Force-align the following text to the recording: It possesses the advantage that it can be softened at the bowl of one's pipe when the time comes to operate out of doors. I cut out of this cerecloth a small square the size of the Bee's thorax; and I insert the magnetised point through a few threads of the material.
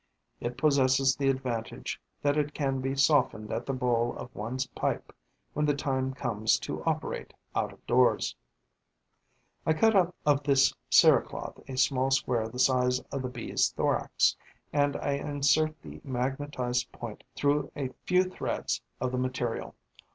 It 0.39 0.57
possesses 0.57 1.15
the 1.15 1.29
advantage 1.29 2.01
that 2.23 2.35
it 2.35 2.55
can 2.55 2.81
be 2.81 2.95
softened 2.95 3.51
at 3.53 3.67
the 3.67 3.73
bowl 3.73 4.17
of 4.17 4.33
one's 4.35 4.65
pipe 4.65 5.13
when 5.53 5.63
the 5.67 5.75
time 5.75 6.15
comes 6.15 6.57
to 6.61 6.83
operate 6.85 7.35
out 7.55 7.71
of 7.71 7.85
doors. 7.85 8.35
I 9.63 9.73
cut 9.73 9.95
out 9.95 10.15
of 10.25 10.41
this 10.41 10.73
cerecloth 10.89 11.61
a 11.69 11.77
small 11.77 12.09
square 12.09 12.47
the 12.47 12.57
size 12.57 12.99
of 13.11 13.21
the 13.21 13.29
Bee's 13.29 13.69
thorax; 13.73 14.35
and 14.73 14.95
I 14.95 15.11
insert 15.11 15.79
the 15.83 16.01
magnetised 16.03 16.91
point 16.91 17.23
through 17.35 17.71
a 17.75 17.89
few 18.07 18.23
threads 18.23 18.81
of 18.99 19.11
the 19.11 19.19
material. 19.19 19.75